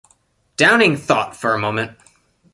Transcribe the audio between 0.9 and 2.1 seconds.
thought for a moment.